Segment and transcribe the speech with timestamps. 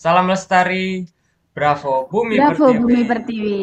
[0.00, 1.04] Salam lestari,
[1.52, 2.80] bravo Bumi Bravo Pertiwi.
[2.80, 3.60] Bumi Pertiwi.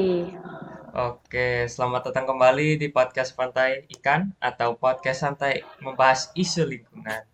[0.94, 7.26] Oke, selamat datang kembali di podcast Pantai Ikan atau podcast santai membahas isu lingkungan.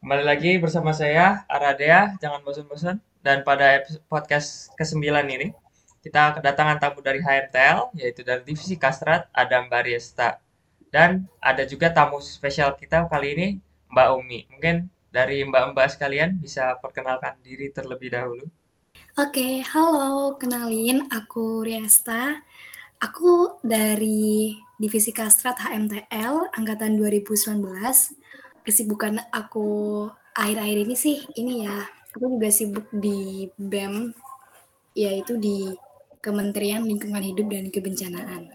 [0.00, 2.96] Kembali lagi bersama saya Aradea, jangan bosan-bosan.
[3.20, 5.04] Dan pada podcast ke-9
[5.36, 5.52] ini,
[6.00, 10.40] kita kedatangan tamu dari HMTL, yaitu dari Divisi Kastrat, Adam Bariesta.
[10.88, 13.48] Dan ada juga tamu spesial kita kali ini,
[13.92, 14.48] Mbak Umi.
[14.48, 18.44] Mungkin dari mbak-mbak sekalian bisa perkenalkan diri terlebih dahulu.
[19.16, 22.44] Oke, halo, kenalin aku Riesta.
[23.00, 27.64] Aku dari Divisi Kastrat HMTL angkatan 2019.
[28.60, 30.04] Kesibukan aku
[30.36, 31.80] akhir-akhir ini sih ini ya,
[32.12, 34.12] aku juga sibuk di BEM
[34.92, 35.72] yaitu di
[36.20, 38.52] Kementerian Lingkungan Hidup dan Kebencanaan.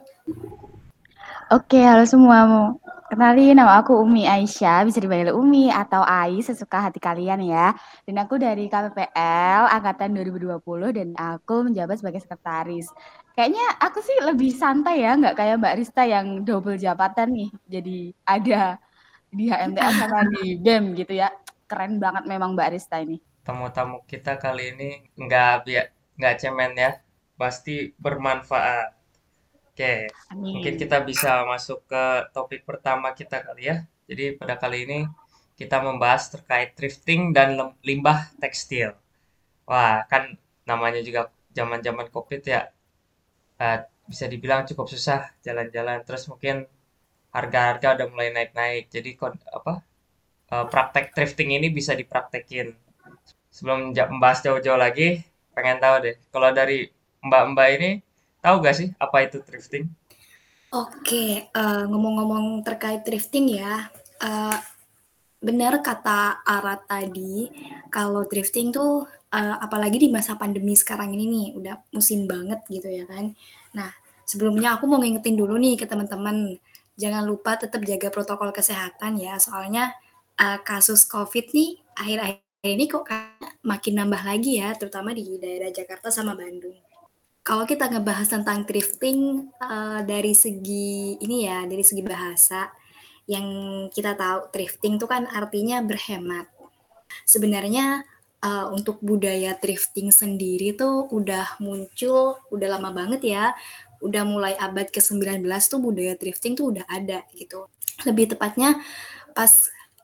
[1.50, 2.78] Oke, halo semua.
[3.12, 7.76] Kenalin nama aku Umi Aisyah, bisa dipanggil Umi atau Ai sesuka hati kalian ya.
[8.08, 10.56] Dan aku dari KPPL angkatan 2020
[10.96, 12.88] dan aku menjabat sebagai sekretaris.
[13.36, 17.50] Kayaknya aku sih lebih santai ya, nggak kayak Mbak Rista yang double jabatan nih.
[17.68, 18.80] Jadi ada
[19.28, 21.36] di HMTL sama di BEM gitu ya.
[21.68, 23.20] Keren banget memang Mbak Rista ini.
[23.44, 25.68] Tamu-tamu kita kali ini nggak
[26.16, 26.96] nggak cemen ya,
[27.36, 29.01] pasti bermanfaat.
[29.82, 30.62] Oke, Amin.
[30.62, 32.04] mungkin kita bisa masuk ke
[32.38, 33.82] topik pertama kita kali ya.
[34.06, 35.00] Jadi pada kali ini
[35.58, 38.94] kita membahas terkait thrifting dan limbah tekstil.
[39.66, 40.38] Wah, kan
[40.70, 42.70] namanya juga zaman-zaman Covid ya.
[43.58, 46.06] Uh, bisa dibilang cukup susah jalan-jalan.
[46.06, 46.70] Terus mungkin
[47.34, 48.86] harga-harga udah mulai naik-naik.
[48.94, 49.18] Jadi
[49.50, 49.82] apa?
[50.46, 52.78] Uh, praktek thrifting ini bisa dipraktekin.
[53.50, 55.26] Sebelum membahas jauh-jauh lagi,
[55.58, 56.16] pengen tahu deh.
[56.30, 56.86] Kalau dari
[57.26, 57.90] mbak-mbak ini
[58.42, 59.86] Tahu gak sih apa itu thrifting?
[60.74, 63.92] Oke, uh, ngomong-ngomong terkait thrifting ya,
[64.24, 64.58] uh,
[65.38, 67.52] benar kata Arat tadi,
[67.94, 72.88] kalau thrifting tuh uh, apalagi di masa pandemi sekarang ini nih, udah musim banget gitu
[72.88, 73.36] ya kan.
[73.78, 73.92] Nah,
[74.26, 76.56] sebelumnya aku mau ngingetin dulu nih ke teman-teman,
[76.96, 79.92] jangan lupa tetap jaga protokol kesehatan ya, soalnya
[80.40, 83.06] uh, kasus COVID nih akhir-akhir ini kok
[83.68, 86.80] makin nambah lagi ya, terutama di daerah Jakarta sama Bandung
[87.52, 92.72] kalau kita ngebahas tentang thrifting uh, dari segi ini ya, dari segi bahasa
[93.28, 93.44] yang
[93.92, 96.48] kita tahu thrifting itu kan artinya berhemat.
[97.28, 98.08] Sebenarnya
[98.40, 103.52] uh, untuk budaya thrifting sendiri tuh udah muncul udah lama banget ya.
[104.00, 107.68] Udah mulai abad ke-19 tuh budaya thrifting tuh udah ada gitu.
[108.08, 108.80] Lebih tepatnya
[109.36, 109.52] pas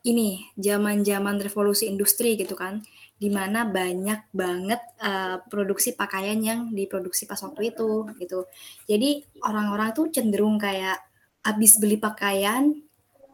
[0.04, 2.84] ini zaman-zaman revolusi industri gitu kan
[3.18, 8.46] di mana banyak banget uh, produksi pakaian yang diproduksi pas waktu itu gitu.
[8.86, 11.02] Jadi orang-orang tuh cenderung kayak
[11.42, 12.78] habis beli pakaian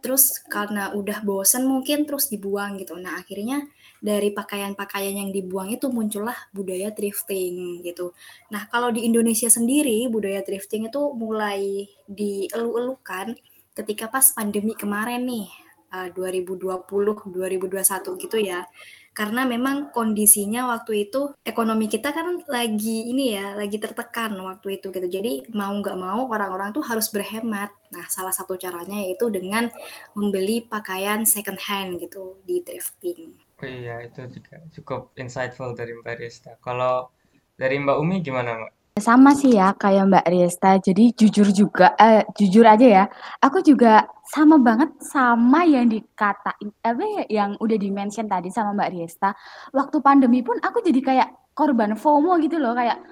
[0.05, 2.93] terus karena udah bosen mungkin terus dibuang gitu.
[3.01, 3.65] Nah, akhirnya
[4.05, 8.13] dari pakaian-pakaian yang dibuang itu muncullah budaya thrifting gitu.
[8.53, 13.33] Nah, kalau di Indonesia sendiri budaya thrifting itu mulai dielu-elukan
[13.73, 15.49] ketika pas pandemi kemarin nih,
[15.95, 18.69] uh, 2020 2021 gitu ya
[19.15, 24.91] karena memang kondisinya waktu itu ekonomi kita kan lagi ini ya lagi tertekan waktu itu
[24.91, 25.07] gitu.
[25.07, 27.71] Jadi mau nggak mau orang-orang tuh harus berhemat.
[27.95, 29.71] Nah salah satu caranya yaitu dengan
[30.19, 33.39] membeli pakaian second hand gitu di thrifting.
[33.63, 36.59] Oh iya itu juga cukup insightful dari Mbak Rista.
[36.59, 37.15] Kalau
[37.55, 38.84] dari Mbak Umi gimana Mbak?
[38.95, 40.79] Sama sih ya kayak Mbak Riesta.
[40.79, 43.05] Jadi jujur juga, eh, jujur aja ya.
[43.43, 48.91] Aku juga sama banget sama yang dikatain apa ya yang udah dimention tadi sama Mbak
[48.95, 49.35] Riesta.
[49.75, 51.29] Waktu pandemi pun aku jadi kayak
[51.59, 53.03] korban FOMO gitu loh kayak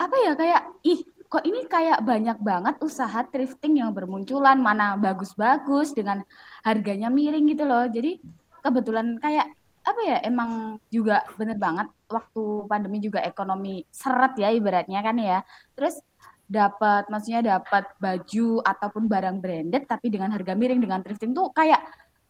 [0.00, 5.92] apa ya kayak ih kok ini kayak banyak banget usaha thrifting yang bermunculan mana bagus-bagus
[5.92, 6.24] dengan
[6.64, 7.84] harganya miring gitu loh.
[7.92, 8.24] Jadi
[8.64, 15.02] kebetulan kayak apa ya emang juga bener banget waktu pandemi juga ekonomi seret ya ibaratnya
[15.02, 15.38] kan ya.
[15.74, 15.98] Terus
[16.46, 21.80] dapat maksudnya dapat baju ataupun barang branded tapi dengan harga miring dengan thrifting tuh kayak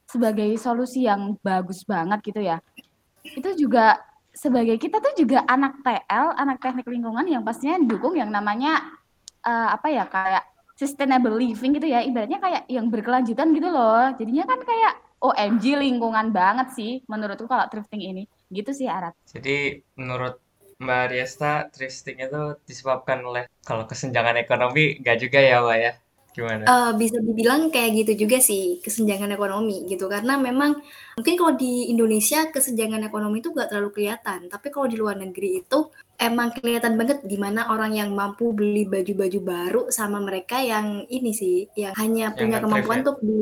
[0.07, 2.63] sebagai solusi yang bagus banget gitu ya.
[3.21, 3.99] Itu juga
[4.33, 8.81] sebagai kita tuh juga anak TL anak teknik lingkungan yang pastinya dukung yang namanya
[9.45, 10.45] uh, apa ya kayak
[10.79, 12.01] sustainable living gitu ya.
[12.01, 14.15] Ibaratnya kayak yang berkelanjutan gitu loh.
[14.17, 18.23] Jadinya kan kayak OMG lingkungan banget sih menurutku kalau thrifting ini.
[18.51, 19.15] Gitu sih Arat.
[19.31, 20.43] Jadi menurut
[20.83, 25.93] Mbak Riesta, thrifting itu disebabkan oleh kalau kesenjangan ekonomi nggak juga ya Mbak ya?
[26.33, 26.65] Gimana?
[26.65, 30.81] Uh, bisa dibilang kayak gitu juga sih kesenjangan ekonomi gitu karena memang
[31.21, 35.61] mungkin kalau di Indonesia kesenjangan ekonomi itu gak terlalu kelihatan tapi kalau di luar negeri
[35.61, 41.37] itu emang kelihatan banget gimana orang yang mampu beli baju-baju baru sama mereka yang ini
[41.37, 43.03] sih yang hanya yang punya kemampuan ya?
[43.05, 43.41] untuk di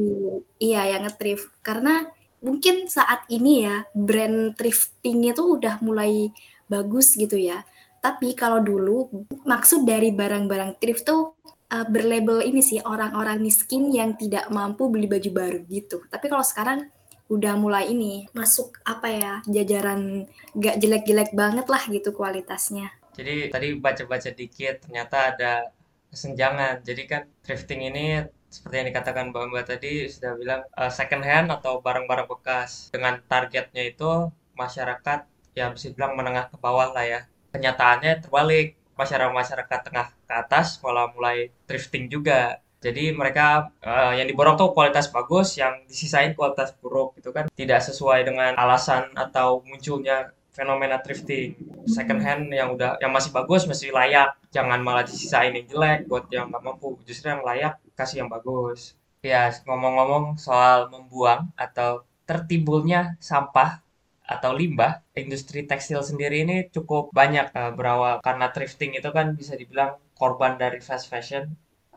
[0.58, 2.10] iya yang ngetrif karena
[2.40, 6.32] mungkin saat ini ya brand thrifting itu udah mulai
[6.70, 7.66] bagus gitu ya.
[8.00, 11.36] Tapi kalau dulu maksud dari barang-barang thrift tuh
[11.70, 16.02] uh, berlabel ini sih orang-orang miskin yang tidak mampu beli baju baru gitu.
[16.10, 16.90] Tapi kalau sekarang
[17.30, 20.26] udah mulai ini masuk apa ya jajaran
[20.58, 22.90] gak jelek-jelek banget lah gitu kualitasnya.
[23.14, 25.52] Jadi tadi baca-baca dikit ternyata ada
[26.10, 26.82] kesenjangan.
[26.82, 31.54] Jadi kan thrifting ini seperti yang dikatakan Mbak Mbak tadi sudah bilang uh, second hand
[31.54, 34.26] atau barang-barang bekas dengan targetnya itu
[34.58, 35.22] masyarakat
[35.54, 37.20] ya bisa bilang menengah ke bawah lah ya
[37.54, 42.60] kenyataannya terbalik masyarakat-masyarakat tengah ke atas malah mulai thrifting juga.
[42.80, 47.48] Jadi mereka uh, yang diborong tuh kualitas bagus yang disisain kualitas buruk gitu kan.
[47.52, 51.54] Tidak sesuai dengan alasan atau munculnya fenomena thrifting
[51.86, 54.32] second hand yang udah yang masih bagus masih layak.
[54.48, 56.96] Jangan malah disisain yang jelek buat yang nggak mampu.
[57.04, 58.96] Justru yang layak kasih yang bagus.
[59.20, 63.84] Ya ngomong-ngomong soal membuang atau tertimbulnya sampah
[64.30, 69.58] atau limbah, industri tekstil sendiri ini cukup banyak uh, berawal karena thrifting itu kan bisa
[69.58, 71.50] dibilang korban dari fast fashion.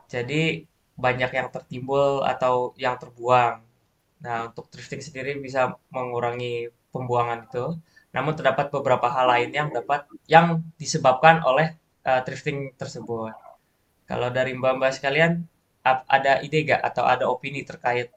[0.09, 0.65] Jadi
[0.97, 3.61] banyak yang tertimbul atau yang terbuang.
[4.25, 7.77] Nah, untuk thrifting sendiri bisa mengurangi pembuangan itu.
[8.13, 13.33] Namun terdapat beberapa hal lain yang dapat yang disebabkan oleh uh, thrifting tersebut.
[14.09, 15.45] Kalau dari mbak-mbak sekalian
[15.85, 18.09] ada ide gak atau ada opini terkait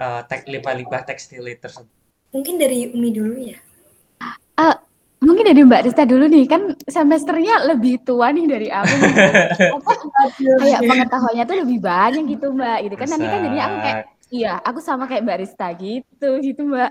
[0.00, 0.22] uh,
[0.52, 2.03] limbah-limbah tekstil tersebut?
[2.34, 3.58] Mungkin dari Umi dulu ya.
[4.58, 4.74] Uh,
[5.22, 8.90] mungkin dari Mbak Rista dulu nih, kan semesternya lebih tua nih dari aku.
[10.62, 13.08] kayak pengetahuannya tuh lebih banyak gitu Mbak, gitu kan.
[13.14, 13.98] Nanti kan jadinya aku kayak,
[14.34, 16.90] iya aku sama kayak Mbak Rista gitu, gitu Mbak.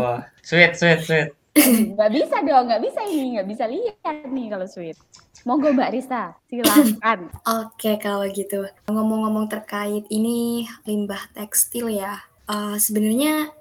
[0.00, 1.28] Wah, sweet, sweet, sweet.
[1.60, 4.96] Nggak bisa dong, nggak bisa ini, nggak bisa lihat nih kalau sweet.
[5.44, 7.28] Monggo Mbak Rista, silakan.
[7.44, 8.64] Oke kalau gitu.
[8.88, 12.16] Ngomong-ngomong terkait ini limbah tekstil ya,
[12.48, 13.52] uh, sebenarnya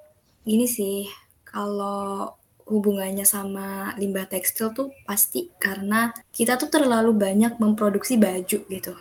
[0.50, 1.06] Gini sih,
[1.46, 2.34] kalau
[2.66, 8.94] hubungannya sama limbah tekstil tuh pasti karena kita tuh terlalu banyak memproduksi baju gitu.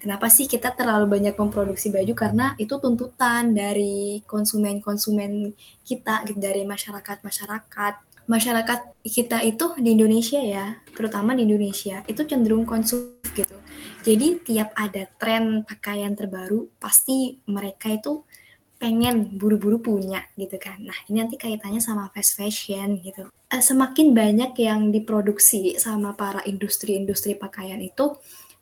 [0.00, 2.16] Kenapa sih kita terlalu banyak memproduksi baju?
[2.16, 5.52] Karena itu tuntutan dari konsumen-konsumen
[5.84, 8.24] kita gitu, dari masyarakat-masyarakat.
[8.24, 13.56] Masyarakat kita itu di Indonesia ya, terutama di Indonesia, itu cenderung konsumtif gitu.
[14.00, 18.24] Jadi tiap ada tren pakaian terbaru, pasti mereka itu
[18.76, 20.80] pengen buru-buru punya gitu kan.
[20.84, 23.28] Nah ini nanti kaitannya sama fast fashion gitu.
[23.48, 28.16] Uh, semakin banyak yang diproduksi sama para industri-industri pakaian itu,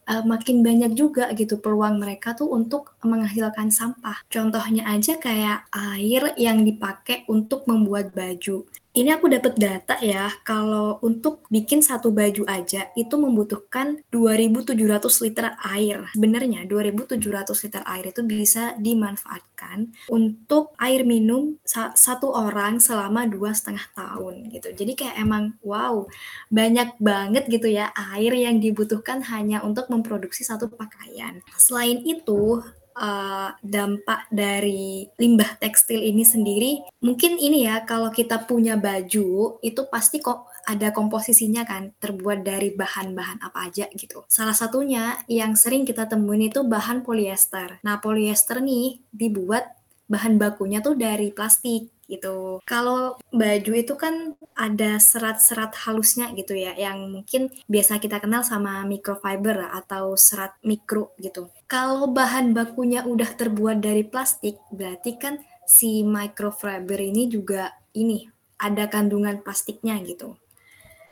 [0.06, 4.22] uh, makin banyak juga gitu peluang mereka tuh untuk menghasilkan sampah.
[4.30, 8.68] Contohnya aja kayak air yang dipakai untuk membuat baju.
[8.94, 15.50] Ini aku dapat data ya, kalau untuk bikin satu baju aja itu membutuhkan 2.700 liter
[15.66, 16.06] air.
[16.14, 17.18] Sebenarnya 2.700
[17.66, 24.70] liter air itu bisa dimanfaatkan untuk air minum satu orang selama dua setengah tahun gitu.
[24.70, 26.06] Jadi kayak emang wow
[26.54, 31.42] banyak banget gitu ya air yang dibutuhkan hanya untuk memproduksi satu pakaian.
[31.58, 32.62] Selain itu
[32.96, 39.80] uh, dampak dari limbah tekstil ini sendiri, mungkin ini ya kalau kita punya baju itu
[39.90, 44.24] pasti kok ada komposisinya kan terbuat dari bahan-bahan apa aja gitu.
[44.26, 47.78] Salah satunya yang sering kita temuin itu bahan polyester.
[47.84, 49.76] Nah, polyester nih dibuat
[50.08, 52.60] bahan bakunya tuh dari plastik gitu.
[52.68, 58.84] Kalau baju itu kan ada serat-serat halusnya gitu ya, yang mungkin biasa kita kenal sama
[58.84, 61.48] microfiber atau serat mikro gitu.
[61.74, 68.30] Kalau bahan bakunya udah terbuat dari plastik, berarti kan si microfiber ini juga ini
[68.62, 70.38] ada kandungan plastiknya gitu.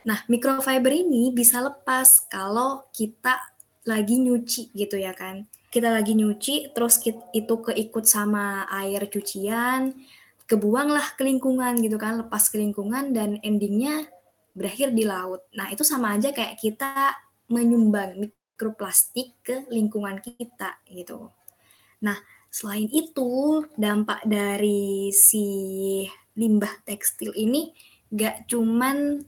[0.07, 3.43] Nah, microfiber ini bisa lepas kalau kita
[3.83, 5.43] lagi nyuci gitu ya kan.
[5.67, 6.95] Kita lagi nyuci, terus
[7.35, 9.91] itu keikut sama air cucian,
[10.47, 14.07] kebuanglah ke lingkungan gitu kan, lepas ke lingkungan dan endingnya
[14.55, 15.43] berakhir di laut.
[15.59, 17.19] Nah itu sama aja kayak kita
[17.51, 18.31] menyumbang
[18.63, 21.27] mikroplastik ke lingkungan kita gitu.
[21.99, 22.15] Nah
[22.47, 26.07] selain itu dampak dari si
[26.39, 27.75] limbah tekstil ini
[28.07, 29.27] gak cuman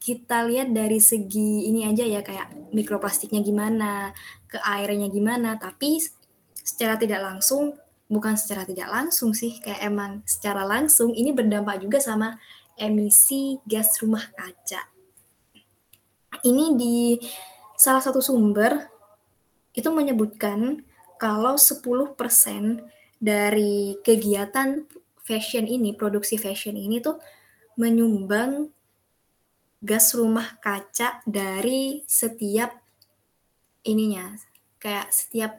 [0.00, 4.14] kita lihat dari segi ini aja ya kayak mikroplastiknya gimana,
[4.46, 5.98] ke airnya gimana, tapi
[6.62, 7.74] secara tidak langsung
[8.06, 12.38] bukan secara tidak langsung sih, kayak emang secara langsung ini berdampak juga sama
[12.78, 14.86] emisi gas rumah kaca.
[16.46, 17.18] Ini di
[17.76, 18.88] salah satu sumber
[19.76, 20.82] itu menyebutkan
[21.20, 22.16] kalau 10%
[23.16, 24.84] dari kegiatan
[25.24, 27.20] fashion ini, produksi fashion ini tuh
[27.76, 28.72] menyumbang
[29.84, 32.72] gas rumah kaca dari setiap
[33.84, 34.32] ininya,
[34.80, 35.52] kayak setiap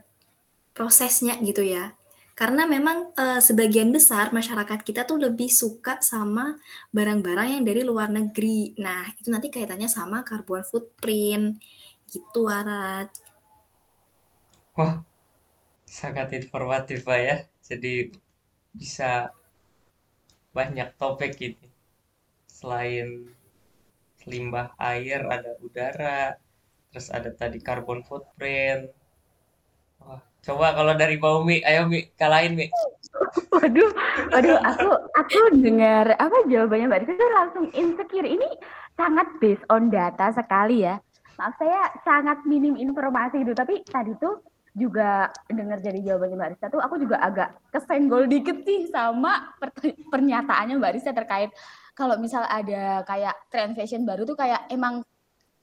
[0.73, 1.93] prosesnya gitu ya.
[2.37, 6.53] Karena memang uh, sebagian besar masyarakat kita tuh lebih suka sama
[6.93, 8.77] barang-barang yang dari luar negeri.
[8.77, 11.57] Nah, itu nanti kaitannya sama carbon footprint
[12.07, 13.11] gitu, Arat.
[14.77, 15.01] Wah,
[15.87, 17.37] sangat informatif Pak ya.
[17.65, 18.13] Jadi
[18.71, 19.33] bisa
[20.53, 21.67] banyak topik ini.
[22.49, 23.29] Selain
[24.27, 26.35] limbah air, ada udara,
[26.91, 28.91] terus ada tadi carbon footprint.
[30.03, 32.67] Wah, coba kalau dari Mbak Umi, ayo Mi, kalahin Mi.
[33.49, 33.89] Waduh,
[34.29, 38.27] waduh, aku aku dengar apa jawabannya Mbak Rizky langsung insecure.
[38.27, 38.47] Ini
[38.93, 41.01] sangat based on data sekali ya.
[41.37, 44.41] Maaf saya sangat minim informasi itu, tapi tadi tuh
[44.77, 49.57] juga dengar dari jawabannya Mbak Risa tuh aku juga agak kesenggol dikit sih sama
[50.13, 51.49] pernyataannya Mbak Risa terkait
[51.97, 55.01] kalau misal ada kayak trend fashion baru tuh kayak emang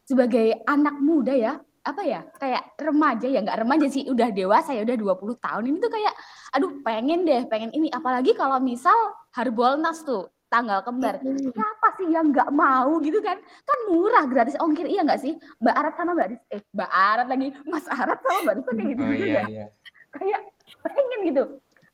[0.02, 1.54] sebagai anak muda ya
[1.85, 5.76] apa ya kayak remaja ya nggak remaja sih udah dewasa ya udah 20 tahun ini
[5.78, 6.14] tuh kayak
[6.59, 7.95] aduh pengen deh pengen ini.
[7.95, 8.97] Apalagi kalau misal
[9.31, 11.18] Harbolnas tuh tanggal kembar.
[11.18, 13.42] Siapa sih yang nggak mau gitu kan?
[13.42, 15.34] Kan murah gratis ongkir iya nggak sih?
[15.58, 18.87] Mbak Arat sama Mbak Ris eh Mbak Arat lagi Mas Arat sama Mbak Ris kayak
[18.87, 19.66] gitu oh, gitu iya, ya iya.
[20.14, 20.40] kayak
[20.87, 21.42] pengen gitu.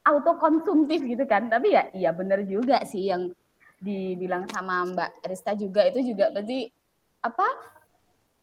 [0.05, 1.49] Auto konsumtif gitu kan.
[1.49, 3.33] Tapi ya iya bener juga sih yang
[3.81, 5.89] dibilang sama Mbak Rista juga.
[5.89, 6.69] Itu juga berarti
[7.25, 7.49] apa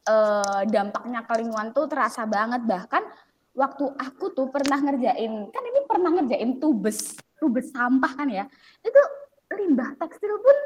[0.09, 2.65] eh, dampaknya ke lingkungan tuh terasa banget.
[2.65, 3.03] Bahkan
[3.53, 8.49] waktu aku tuh pernah ngerjain kan ini pernah ngerjain tubes tubes sampah kan ya.
[8.81, 9.01] Itu
[9.57, 10.57] limbah tekstil pun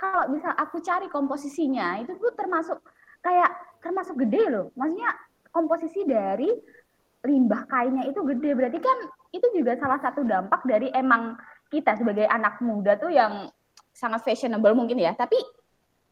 [0.00, 2.80] kalau bisa aku cari komposisinya itu tuh termasuk
[3.20, 3.52] kayak
[3.84, 5.12] termasuk gede loh maksudnya
[5.52, 6.48] komposisi dari
[7.20, 8.98] limbah kainnya itu gede berarti kan
[9.30, 11.36] itu juga salah satu dampak dari emang
[11.70, 13.46] kita sebagai anak muda tuh yang
[13.94, 15.14] sangat fashionable mungkin ya.
[15.14, 15.38] Tapi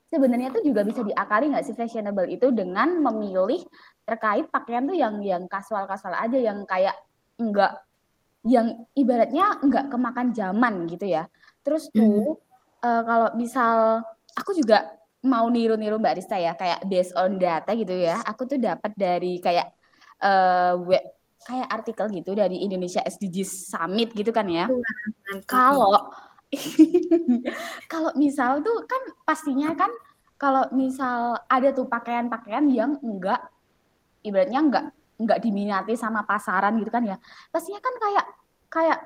[0.08, 3.60] sebenarnya tuh juga bisa diakali nggak sih fashionable itu dengan memilih
[4.06, 6.96] terkait pakaian tuh yang yang kasual-kasual aja yang kayak
[7.36, 7.76] enggak
[8.48, 11.28] yang ibaratnya enggak kemakan zaman gitu ya.
[11.60, 12.40] Terus tuh
[12.80, 14.02] uh, kalau misal
[14.32, 14.88] aku juga
[15.22, 18.24] mau niru-niru Mbak Rista ya, kayak based on data gitu ya.
[18.24, 19.68] Aku tuh dapat dari kayak
[20.24, 21.04] uh, web
[21.44, 24.66] kayak artikel gitu dari Indonesia SDGs Summit gitu kan ya.
[25.46, 26.10] Kalau
[27.92, 29.92] kalau misal tuh kan pastinya kan
[30.40, 33.42] kalau misal ada tuh pakaian-pakaian yang enggak
[34.24, 34.86] ibaratnya enggak
[35.18, 37.16] enggak diminati sama pasaran gitu kan ya.
[37.50, 38.26] Pastinya kan kayak
[38.70, 38.98] kayak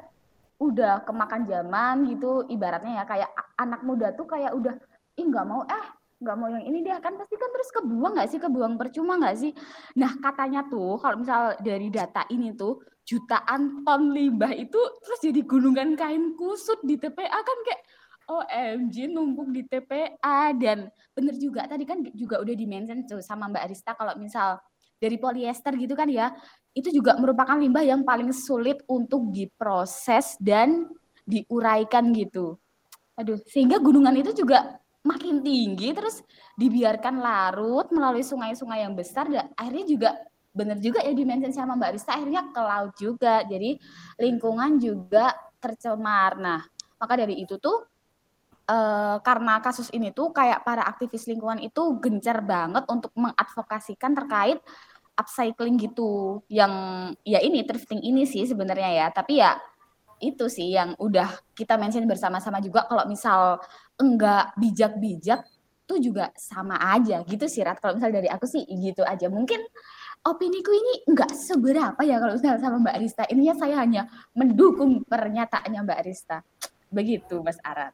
[0.62, 4.78] udah kemakan zaman gitu ibaratnya ya kayak anak muda tuh kayak udah
[5.18, 5.86] ih nggak mau eh
[6.22, 7.18] nggak mau yang ini dia kan.
[7.18, 8.38] Pasti kan terus kebuang nggak sih?
[8.38, 9.52] Kebuang percuma nggak sih?
[9.98, 15.42] Nah katanya tuh kalau misal dari data ini tuh jutaan ton limbah itu terus jadi
[15.42, 17.82] gunungan kain kusut di TPA kan kayak
[18.30, 23.62] OMG numpuk di TPA dan bener juga tadi kan juga udah dimention tuh sama Mbak
[23.66, 24.62] Arista kalau misal
[25.02, 26.30] dari polyester gitu kan ya
[26.72, 30.88] itu juga merupakan limbah yang paling sulit untuk diproses dan
[31.26, 32.56] diuraikan gitu.
[33.18, 36.22] Aduh, sehingga gunungan itu juga makin tinggi terus
[36.56, 40.10] dibiarkan larut melalui sungai-sungai yang besar dan akhirnya juga
[40.52, 43.44] benar juga ya dimention sama Mbak Rista akhirnya ke laut juga.
[43.44, 43.76] Jadi
[44.16, 46.40] lingkungan juga tercemar.
[46.40, 46.60] Nah,
[46.96, 47.84] maka dari itu tuh
[48.64, 54.58] eh, karena kasus ini tuh kayak para aktivis lingkungan itu gencar banget untuk mengadvokasikan terkait
[55.16, 56.42] upcycling gitu.
[56.48, 56.72] Yang
[57.26, 59.06] ya ini thrifting ini sih sebenarnya ya.
[59.12, 59.58] Tapi ya
[60.22, 61.28] itu sih yang udah
[61.58, 63.58] kita mention bersama-sama juga kalau misal
[63.98, 65.42] enggak bijak-bijak
[65.82, 67.82] tuh juga sama aja gitu sih Rat.
[67.82, 69.26] Kalau misal dari aku sih gitu aja.
[69.26, 69.60] Mungkin
[70.22, 73.22] opini ku ini enggak seberapa ya kalau misalnya sama Mbak Rista.
[73.26, 76.46] Ini ya saya hanya mendukung pernyataannya Mbak Rista.
[76.88, 77.92] Begitu Mas Arat.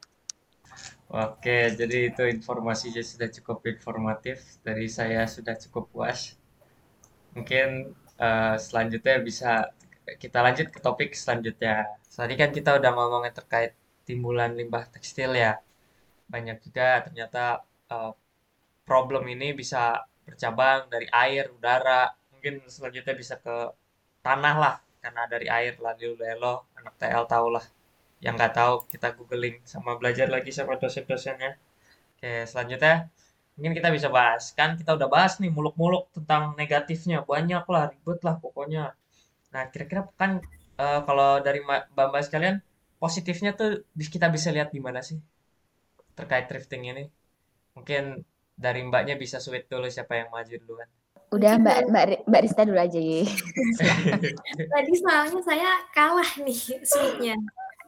[1.09, 4.61] Oke, jadi itu informasinya sudah cukup informatif.
[4.61, 6.37] Dari saya sudah cukup puas.
[7.39, 7.69] Mungkin
[8.19, 9.51] uh, selanjutnya bisa
[10.23, 11.87] kita lanjut ke topik selanjutnya.
[12.11, 13.73] Tadi kan kita udah ngomongin terkait
[14.09, 15.53] timbulan limbah tekstil ya.
[16.33, 17.63] Banyak juga ternyata
[17.95, 18.13] uh,
[18.89, 23.57] problem ini bisa bercabang dari air, udara, mungkin selanjutnya bisa ke
[24.27, 27.67] tanah lah karena dari air lalu lelo anak TL tau lah
[28.25, 31.53] yang nggak tahu kita googling sama belajar lagi sama dosen-dosennya
[32.19, 32.95] oke selanjutnya
[33.59, 34.55] mungkin kita bisa bahas.
[34.55, 37.27] Kan kita udah bahas nih muluk-muluk tentang negatifnya.
[37.27, 38.95] Banyak lah ribet lah pokoknya.
[39.51, 40.39] Nah kira-kira kan
[40.79, 42.63] uh, kalau dari mbak-mbak sekalian
[43.03, 45.19] positifnya tuh kita bisa lihat di mana sih?
[46.15, 47.05] Terkait drifting ini.
[47.75, 48.23] Mungkin
[48.55, 50.89] dari mbaknya bisa sweet dulu siapa yang maju duluan.
[51.29, 53.21] Udah Mbak Mbak Mbak Rista dulu aja ya.
[54.73, 57.37] Tadi soalnya saya kalah nih sweetnya.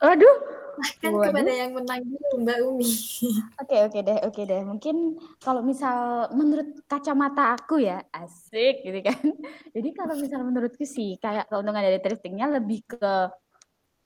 [0.00, 0.36] Aduh.
[0.80, 1.28] Bahkan Waduh.
[1.28, 2.88] kepada yang menang dulu Mbak Umi.
[3.60, 4.62] Oke oke deh oke deh.
[4.64, 4.96] Mungkin
[5.36, 9.20] kalau misal menurut kacamata aku ya asik gitu kan.
[9.76, 13.28] Jadi kalau misal menurutku sih kayak keuntungan dari thriftingnya lebih ke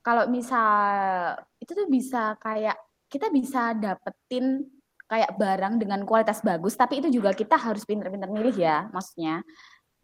[0.03, 2.75] kalau misal itu tuh bisa kayak
[3.07, 4.67] kita bisa dapetin
[5.07, 9.45] kayak barang dengan kualitas bagus, tapi itu juga kita harus pinter-pinter milih ya, maksudnya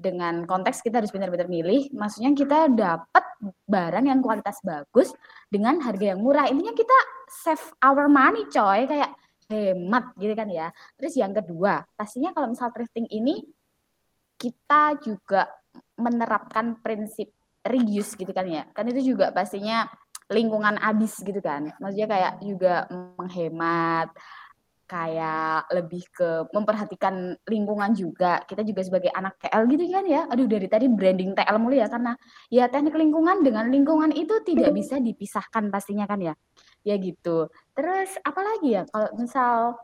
[0.00, 3.24] dengan konteks kita harus pintar-pintar milih, maksudnya kita dapat
[3.68, 5.12] barang yang kualitas bagus
[5.52, 6.48] dengan harga yang murah.
[6.48, 9.12] Intinya kita save our money, coy, kayak
[9.52, 10.72] hemat gitu kan ya.
[10.96, 13.44] Terus yang kedua, pastinya kalau misal thrifting ini
[14.40, 15.52] kita juga
[16.00, 17.28] menerapkan prinsip
[17.60, 18.64] reuse gitu kan ya.
[18.72, 19.84] Kan itu juga pastinya
[20.32, 21.74] lingkungan habis gitu kan.
[21.76, 22.88] Maksudnya kayak juga
[23.18, 24.14] menghemat,
[24.90, 28.42] kayak lebih ke memperhatikan lingkungan juga.
[28.42, 30.26] Kita juga sebagai anak TL gitu kan ya.
[30.26, 32.18] Aduh dari tadi branding TL mulu ya karena
[32.50, 36.34] ya teknik lingkungan dengan lingkungan itu tidak bisa dipisahkan pastinya kan ya.
[36.82, 37.46] Ya gitu.
[37.78, 39.78] Terus apalagi ya kalau misal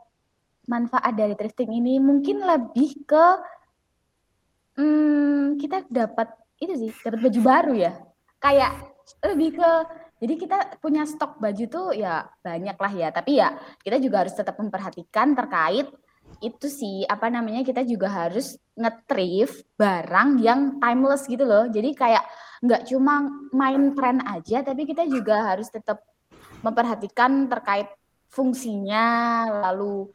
[0.67, 3.25] manfaat dari thrifting ini mungkin lebih ke
[4.75, 7.93] hmm, kita dapat itu sih, dapat baju baru ya.
[8.43, 8.75] Kayak
[9.23, 9.71] lebih ke
[10.17, 13.53] jadi kita punya stok baju tuh ya banyak lah ya, tapi ya
[13.85, 15.87] kita juga harus tetap memperhatikan terkait
[16.41, 21.69] itu sih apa namanya kita juga harus ngetrif barang yang timeless gitu loh.
[21.69, 22.25] Jadi kayak
[22.65, 26.01] nggak cuma main tren aja, tapi kita juga harus tetap
[26.65, 27.85] memperhatikan terkait
[28.33, 30.09] fungsinya, lalu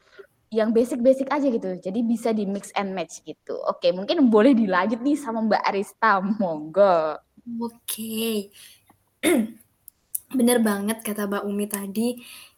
[0.52, 1.78] yang basic-basic aja gitu.
[1.78, 3.56] Jadi bisa di mix and match gitu.
[3.70, 7.22] Oke, mungkin boleh dilanjut nih sama Mbak Arista, monggo.
[7.62, 8.50] Oke.
[10.32, 12.08] Bener banget kata Mbak Umi tadi.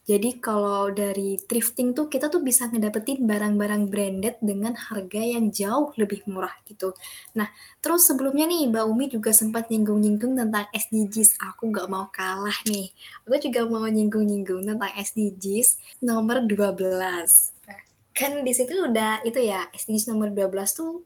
[0.04, 5.97] Jadi kalau dari thrifting tuh kita tuh bisa ngedapetin barang-barang branded dengan harga yang jauh
[5.97, 6.93] lebih murah gitu.
[7.33, 7.49] Nah,
[7.81, 11.40] terus sebelumnya nih Mbak Umi juga sempat nyinggung-nyinggung tentang SDGs.
[11.40, 12.93] Aku nggak mau kalah nih.
[13.25, 16.85] Aku juga mau nyinggung-nyinggung tentang SDGs nomor 12.
[18.12, 21.00] Kan di situ udah itu ya, SDGs nomor 12 tuh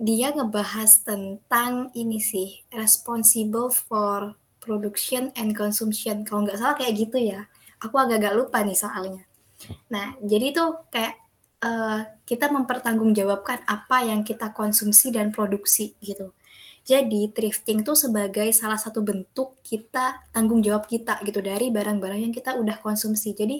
[0.00, 4.34] dia ngebahas tentang ini sih, responsible for
[4.66, 6.26] production and consumption.
[6.26, 7.46] Kalau nggak salah kayak gitu ya.
[7.78, 9.22] Aku agak-agak lupa nih soalnya.
[9.88, 11.14] Nah, jadi tuh kayak
[11.62, 16.34] uh, kita mempertanggungjawabkan apa yang kita konsumsi dan produksi gitu.
[16.86, 22.34] Jadi thrifting tuh sebagai salah satu bentuk kita tanggung jawab kita gitu dari barang-barang yang
[22.34, 23.34] kita udah konsumsi.
[23.34, 23.58] Jadi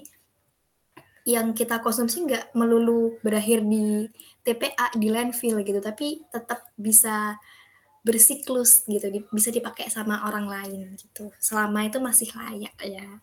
[1.27, 4.07] yang kita konsumsi nggak melulu berakhir di
[4.47, 7.35] TPA di landfill gitu, tapi tetap bisa
[8.07, 11.35] bersiklus gitu, di, bisa dipakai sama orang lain gitu.
[11.43, 13.19] Selama itu masih layak ya.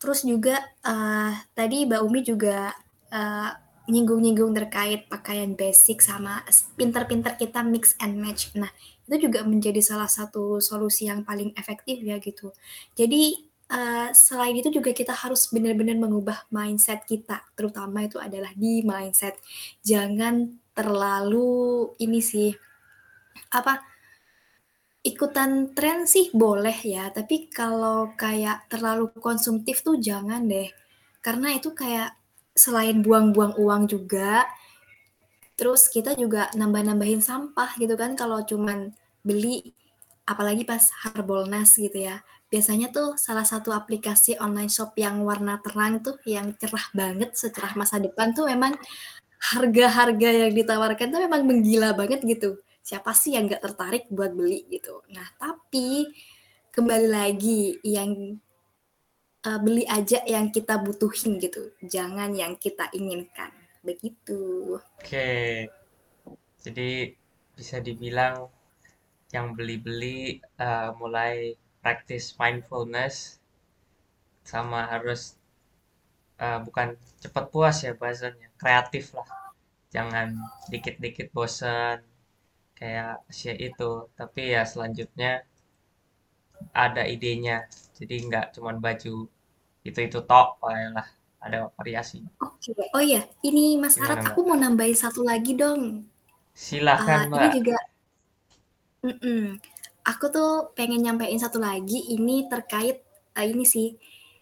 [0.00, 2.72] Terus juga uh, tadi Mbak Umi juga
[3.12, 3.50] uh,
[3.84, 6.40] nyinggung-nyinggung terkait pakaian basic sama
[6.80, 8.48] pinter-pinter kita mix and match.
[8.56, 8.72] Nah,
[9.04, 12.56] itu juga menjadi salah satu solusi yang paling efektif ya gitu.
[12.96, 18.80] Jadi uh, selain itu juga kita harus benar-benar mengubah mindset kita, terutama itu adalah di
[18.80, 19.36] mindset.
[19.84, 22.54] Jangan terlalu ini sih
[23.50, 23.82] apa
[25.00, 30.68] ikutan tren sih boleh ya, tapi kalau kayak terlalu konsumtif tuh jangan deh.
[31.24, 32.16] Karena itu kayak
[32.52, 34.44] selain buang-buang uang juga,
[35.56, 38.92] terus kita juga nambah-nambahin sampah gitu kan kalau cuman
[39.24, 39.72] beli
[40.28, 42.20] apalagi pas Harbolnas gitu ya.
[42.52, 47.72] Biasanya tuh salah satu aplikasi online shop yang warna terang tuh yang cerah banget secerah
[47.78, 48.74] masa depan tuh memang
[49.40, 52.60] harga-harga yang ditawarkan tuh memang menggila banget gitu
[52.90, 55.06] siapa sih yang nggak tertarik buat beli gitu.
[55.14, 56.10] Nah, tapi
[56.74, 58.34] kembali lagi yang
[59.46, 63.54] uh, beli aja yang kita butuhin gitu, jangan yang kita inginkan.
[63.86, 64.74] Begitu.
[64.98, 65.70] Oke.
[66.58, 67.14] Jadi
[67.54, 68.50] bisa dibilang
[69.30, 73.38] yang beli-beli uh, mulai practice mindfulness
[74.42, 75.38] sama harus
[76.42, 79.30] uh, bukan cepat puas ya bahasanya, kreatif lah.
[79.94, 80.34] Jangan
[80.68, 82.09] dikit-dikit bosan,
[82.80, 84.08] kayak si itu.
[84.16, 85.44] Tapi ya selanjutnya
[86.72, 87.68] ada idenya.
[87.94, 89.28] Jadi nggak cuman baju
[89.84, 91.08] itu itu tok lah
[91.40, 92.24] ada variasi.
[92.40, 96.04] Oke oh iya ini Mas Arat aku mau nambahin satu lagi dong.
[96.52, 97.40] Silahkan uh, mbak.
[97.40, 97.78] ini juga
[99.00, 99.42] mm -mm.
[100.04, 103.00] aku tuh pengen nyampein satu lagi ini terkait
[103.32, 103.96] uh, ini sih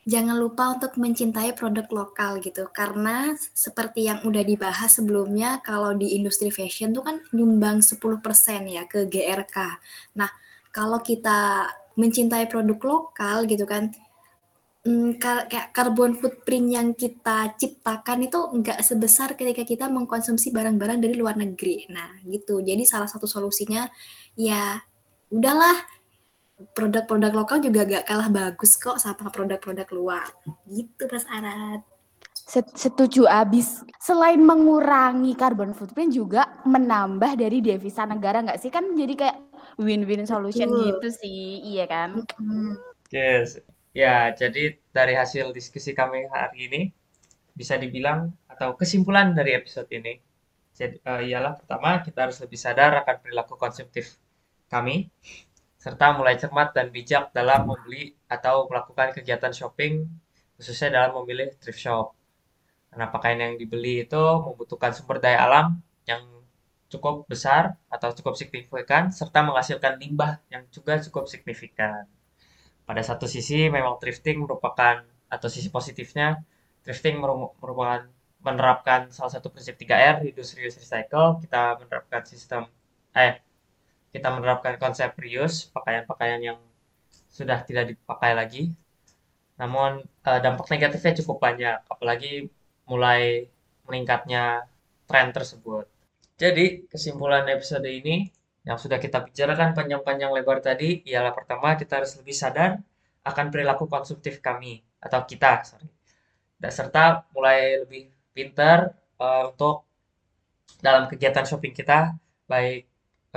[0.09, 6.17] jangan lupa untuk mencintai produk lokal gitu karena seperti yang udah dibahas sebelumnya kalau di
[6.17, 8.01] industri fashion tuh kan nyumbang 10%
[8.73, 9.57] ya ke GRK.
[10.17, 10.33] Nah,
[10.73, 11.69] kalau kita
[12.01, 13.93] mencintai produk lokal gitu kan
[14.89, 21.21] hmm, kayak karbon footprint yang kita ciptakan itu nggak sebesar ketika kita mengkonsumsi barang-barang dari
[21.21, 21.85] luar negeri.
[21.93, 22.65] Nah, gitu.
[22.65, 23.85] Jadi salah satu solusinya
[24.41, 24.81] ya
[25.29, 25.98] udahlah
[26.75, 30.27] produk-produk lokal juga gak kalah bagus kok sama produk-produk luar.
[30.67, 31.83] Gitu Mas Arat.
[32.75, 33.85] Setuju abis.
[34.01, 38.73] Selain mengurangi carbon footprint juga menambah dari devisa negara nggak sih?
[38.73, 39.39] Kan jadi kayak
[39.77, 40.85] win-win solution Betul.
[40.89, 42.25] gitu sih, iya kan?
[43.13, 43.61] Yes.
[43.93, 46.81] Ya, jadi dari hasil diskusi kami hari ini
[47.53, 50.23] bisa dibilang atau kesimpulan dari episode ini
[50.79, 54.15] jadi eh, ialah pertama kita harus lebih sadar akan perilaku konsumtif
[54.71, 55.11] kami
[55.79, 60.05] serta mulai cermat dan bijak dalam membeli atau melakukan kegiatan shopping
[60.59, 62.19] khususnya dalam memilih thrift shop.
[62.91, 65.79] Karena pakaian yang dibeli itu membutuhkan sumber daya alam
[66.11, 66.23] yang
[66.91, 72.09] cukup besar atau cukup signifikan serta menghasilkan limbah yang juga cukup signifikan.
[72.89, 76.41] Pada satu sisi memang thrifting merupakan atau sisi positifnya
[76.83, 78.09] thrifting merupakan
[78.41, 82.65] menerapkan salah satu prinsip 3R reduce reuse recycle kita menerapkan sistem
[83.13, 83.37] eh
[84.15, 86.59] kita menerapkan konsep reuse pakaian-pakaian yang
[87.29, 88.63] sudah tidak dipakai lagi
[89.59, 92.49] namun eh, dampak negatifnya cukup banyak apalagi
[92.89, 93.47] mulai
[93.85, 94.65] meningkatnya
[95.09, 95.89] tren tersebut
[96.39, 98.31] jadi, kesimpulan episode ini
[98.63, 102.79] yang sudah kita bicarakan panjang-panjang lebar tadi ialah pertama kita harus lebih sadar
[103.27, 105.91] akan perilaku konsumtif kami atau kita, sorry.
[106.55, 109.83] Dan serta mulai lebih pintar uh, untuk
[110.79, 112.15] dalam kegiatan shopping kita,
[112.47, 112.87] baik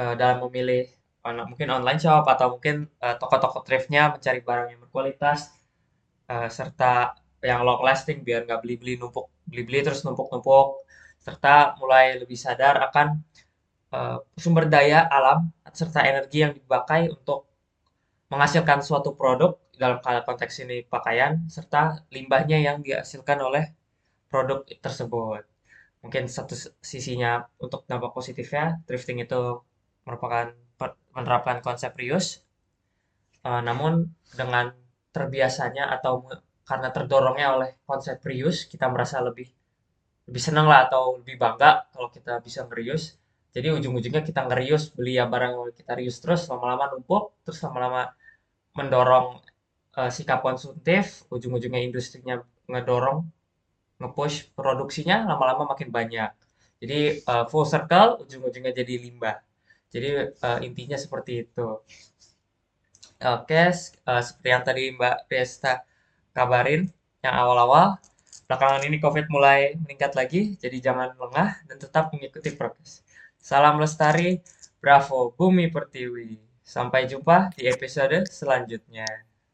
[0.02, 0.90] uh, dalam memilih
[1.22, 5.54] mungkin online shop atau mungkin uh, toko-toko thriftnya mencari barang yang berkualitas
[6.26, 7.14] uh, serta
[7.46, 10.82] yang long lasting biar nggak beli-beli numpuk beli-beli terus numpuk-numpuk
[11.22, 13.22] serta mulai lebih sadar akan
[13.94, 17.46] uh, sumber daya alam serta energi yang dipakai untuk
[18.34, 23.74] menghasilkan suatu produk dalam konteks ini pakaian serta limbahnya yang dihasilkan oleh
[24.32, 25.44] produk tersebut.
[26.02, 29.62] Mungkin satu sisinya untuk dampak positifnya, thrifting itu
[30.06, 30.52] merupakan
[31.16, 32.42] menerapkan konsep reuse.
[33.42, 34.72] Uh, namun dengan
[35.12, 36.24] terbiasanya atau
[36.64, 39.50] karena terdorongnya oleh konsep reuse, kita merasa lebih
[40.30, 43.18] lebih senang lah atau lebih bangga kalau kita bisa ngerius.
[43.52, 48.16] Jadi ujung-ujungnya kita ngerius beli ya barang kita rius terus lama-lama numpuk terus lama-lama
[48.78, 49.44] mendorong
[50.00, 52.40] uh, sikap konsumtif ujung-ujungnya industrinya
[52.72, 53.28] ngedorong
[54.00, 56.32] nge-push produksinya lama-lama makin banyak.
[56.80, 59.36] Jadi uh, full circle ujung-ujungnya jadi limbah
[59.92, 61.68] jadi uh, intinya seperti itu
[63.22, 63.62] oke
[64.08, 65.86] uh, seperti yang tadi Mbak Resta
[66.34, 66.88] kabarin
[67.22, 68.02] yang awal-awal
[68.52, 73.00] Belakangan ini COVID mulai meningkat lagi, jadi jangan lengah dan tetap mengikuti prokes.
[73.40, 74.44] Salam lestari,
[74.84, 76.36] bravo Bumi Pertiwi.
[76.60, 79.31] Sampai jumpa di episode selanjutnya.